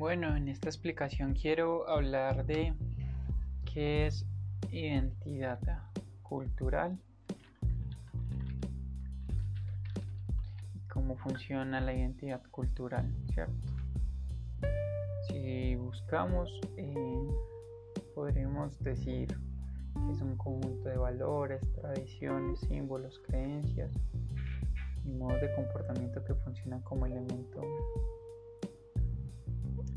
[0.00, 2.72] Bueno, en esta explicación quiero hablar de
[3.70, 4.24] qué es
[4.72, 5.60] identidad
[6.22, 6.98] cultural
[10.74, 13.52] y cómo funciona la identidad cultural, ¿cierto?
[15.28, 16.48] Si buscamos,
[16.78, 17.28] eh,
[18.14, 23.92] podremos decir que es un conjunto de valores, tradiciones, símbolos, creencias
[25.04, 27.60] y modos de comportamiento que funcionan como elemento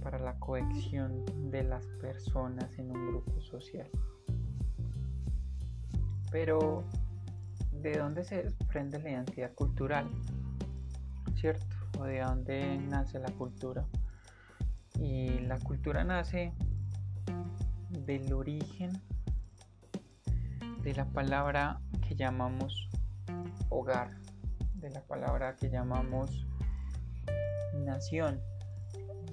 [0.00, 3.88] para la cohesión de las personas en un grupo social.
[6.30, 6.84] Pero,
[7.72, 10.10] ¿de dónde se desprende la identidad cultural?
[11.34, 11.76] ¿Cierto?
[11.98, 13.86] ¿O de dónde nace la cultura?
[14.98, 16.52] Y la cultura nace
[17.90, 19.00] del origen
[20.82, 22.88] de la palabra que llamamos
[23.68, 24.10] hogar,
[24.74, 26.46] de la palabra que llamamos
[27.84, 28.40] nación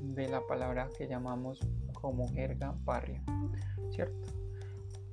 [0.02, 1.60] de la palabra que llamamos
[1.94, 3.22] como jerga barrio,
[3.92, 4.30] ¿cierto?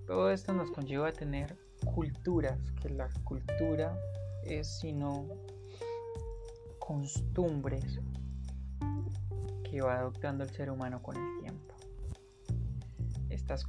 [0.07, 1.57] Todo esto nos conlleva a tener
[1.95, 3.97] culturas, que la cultura
[4.45, 5.27] es sino
[6.79, 8.01] costumbres
[9.65, 11.75] que va adoptando el ser humano con el tiempo.
[13.31, 13.65] Estas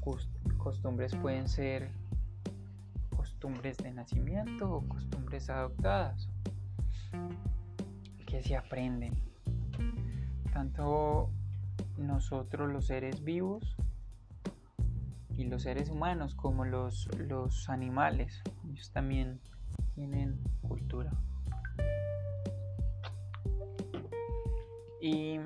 [0.58, 1.90] costumbres pueden ser
[3.16, 6.28] costumbres de nacimiento o costumbres adoptadas
[8.26, 9.14] que se aprenden
[10.54, 11.32] tanto
[11.98, 13.76] nosotros los seres vivos
[15.36, 19.42] y los seres humanos como los, los animales, ellos también
[19.96, 21.12] tienen cultura.
[25.02, 25.40] Y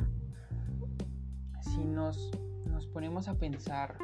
[1.62, 2.30] si nos,
[2.66, 3.98] nos ponemos a pensar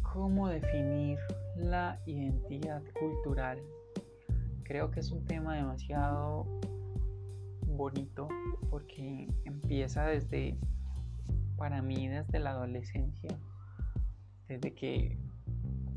[0.00, 1.18] cómo definir
[1.56, 3.60] la identidad cultural,
[4.62, 6.46] creo que es un tema demasiado
[7.80, 8.28] bonito
[8.68, 10.58] porque empieza desde,
[11.56, 13.38] para mí, desde la adolescencia,
[14.48, 15.18] desde que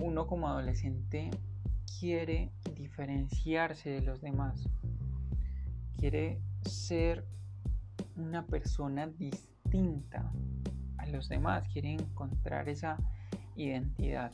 [0.01, 1.29] uno como adolescente
[1.99, 4.69] quiere diferenciarse de los demás,
[5.97, 7.25] quiere ser
[8.15, 10.31] una persona distinta
[10.97, 12.97] a los demás, quiere encontrar esa
[13.57, 14.31] identidad.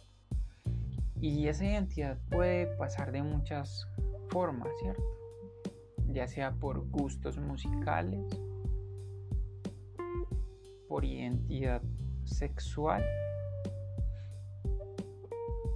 [1.19, 3.87] Y esa identidad puede pasar de muchas
[4.29, 5.03] formas, ¿cierto?
[6.11, 8.25] Ya sea por gustos musicales,
[10.87, 11.81] por identidad
[12.23, 13.03] sexual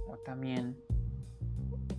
[0.08, 0.76] o también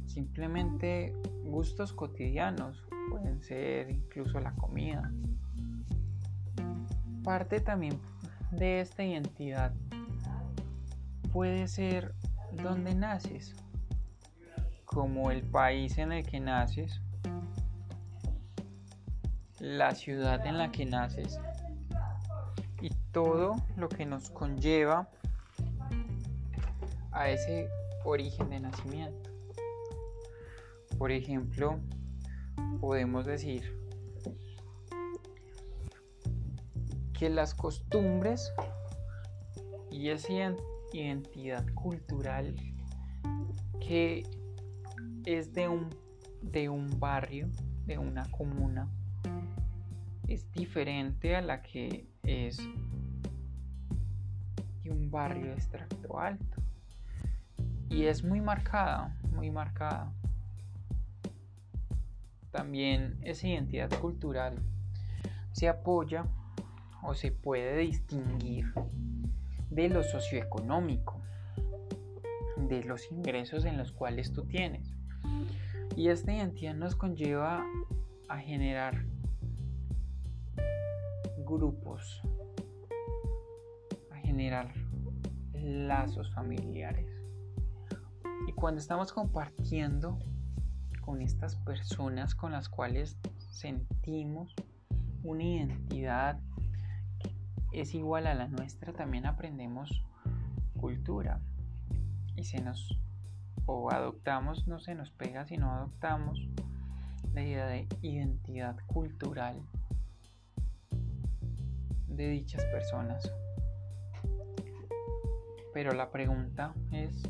[0.06, 1.13] simplemente
[1.44, 5.12] gustos cotidianos, pueden ser incluso la comida.
[7.24, 8.00] Parte también
[8.51, 9.74] de esta identidad
[11.31, 12.13] puede ser
[12.51, 13.56] donde naces,
[14.85, 17.01] como el país en el que naces
[19.66, 21.40] la ciudad en la que naces
[22.81, 25.09] y todo lo que nos conlleva
[27.12, 27.68] a ese
[28.04, 29.31] origen de nacimiento.
[31.00, 31.80] Por ejemplo,
[32.80, 33.75] podemos decir
[37.18, 38.54] que las costumbres
[39.90, 40.54] y esa
[40.94, 42.56] identidad cultural
[43.80, 44.30] que
[45.25, 47.50] es de un, barrio,
[47.88, 48.88] de una comuna,
[50.28, 52.58] es diferente a la que es
[54.84, 56.62] de un barrio de extracto alto.
[57.90, 60.12] Y es muy marcada, muy marcada.
[62.52, 64.58] También esa identidad cultural
[65.52, 66.25] se apoya
[67.03, 68.74] o se puede distinguir
[69.69, 71.22] de lo socioeconómico,
[72.57, 74.96] de los ingresos en los cuales tú tienes.
[75.96, 77.66] Y esta identidad nos conlleva
[78.28, 79.06] a generar
[81.45, 82.22] grupos,
[84.11, 84.73] a generar
[85.53, 87.07] lazos familiares.
[88.47, 90.19] Y cuando estamos compartiendo
[91.01, 93.18] con estas personas con las cuales
[93.51, 94.53] sentimos
[95.24, 96.39] una identidad
[97.71, 100.03] que es igual a la nuestra, también aprendemos
[100.80, 101.39] cultura.
[102.36, 103.00] Y se nos,
[103.65, 106.39] o adoptamos, no se nos pega, sino adoptamos
[107.33, 109.62] la idea de identidad cultural
[112.15, 113.31] de dichas personas.
[115.73, 117.21] Pero la pregunta es,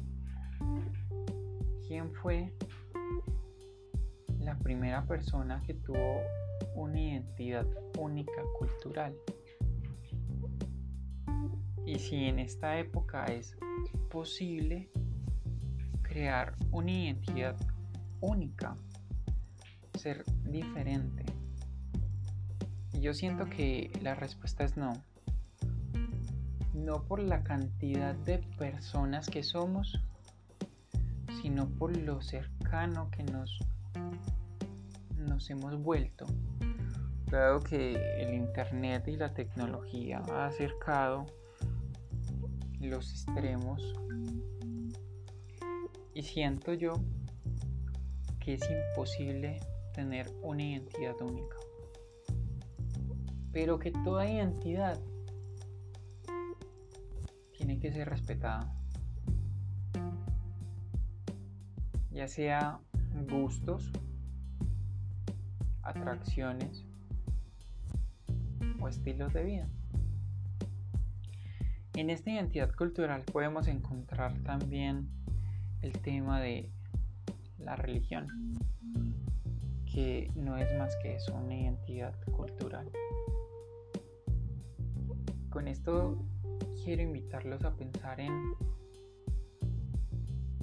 [1.88, 2.54] ¿quién fue
[4.40, 6.22] la primera persona que tuvo
[6.76, 7.66] una identidad
[7.98, 9.16] única cultural?
[11.86, 13.58] Y si en esta época es
[14.10, 14.90] posible
[16.04, 17.56] crear una identidad
[18.22, 18.76] única,
[19.98, 21.26] ser diferente
[23.02, 24.94] Yo siento que la respuesta es no.
[26.74, 30.00] No por la cantidad de personas que somos,
[31.42, 33.60] sino por lo cercano que nos,
[35.18, 36.26] nos hemos vuelto.
[37.28, 41.26] Dado que el Internet y la tecnología ha acercado
[42.80, 43.82] los extremos
[46.14, 46.94] y siento yo
[48.40, 49.60] que es imposible
[49.94, 51.58] tener una identidad única.
[53.56, 55.00] Pero que toda identidad
[57.58, 58.70] tiene que ser respetada.
[62.12, 62.82] Ya sea
[63.32, 63.94] gustos,
[65.84, 66.84] atracciones
[68.82, 69.70] o estilos de vida.
[71.94, 75.08] En esta identidad cultural podemos encontrar también
[75.82, 76.74] el tema de
[77.58, 78.28] la religión,
[79.86, 82.92] que no es más que eso, una identidad cultural.
[85.56, 86.18] Con esto
[86.84, 88.56] quiero invitarlos a pensar en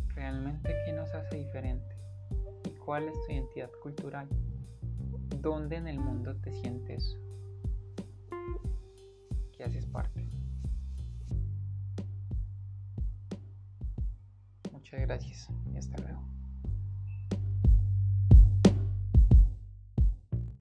[0.08, 1.96] realmente qué nos hace diferente
[2.66, 4.28] y cuál es tu identidad cultural.
[5.40, 7.16] ¿Dónde en el mundo te sientes
[9.56, 10.28] que haces parte?
[14.72, 16.31] Muchas gracias y hasta luego.